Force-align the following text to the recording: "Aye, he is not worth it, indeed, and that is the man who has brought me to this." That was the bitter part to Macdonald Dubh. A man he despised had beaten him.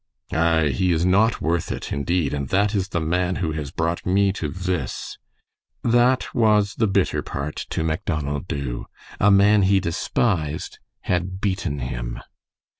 "Aye, 0.33 0.69
he 0.69 0.91
is 0.91 1.05
not 1.05 1.41
worth 1.41 1.71
it, 1.71 1.91
indeed, 1.93 2.33
and 2.33 2.49
that 2.49 2.73
is 2.73 2.87
the 2.87 2.99
man 2.99 3.35
who 3.35 3.51
has 3.51 3.69
brought 3.69 4.03
me 4.03 4.33
to 4.33 4.47
this." 4.47 5.19
That 5.83 6.33
was 6.33 6.73
the 6.73 6.87
bitter 6.87 7.21
part 7.21 7.67
to 7.69 7.83
Macdonald 7.83 8.47
Dubh. 8.47 8.85
A 9.19 9.29
man 9.29 9.61
he 9.61 9.79
despised 9.79 10.79
had 11.01 11.39
beaten 11.39 11.77
him. 11.77 12.19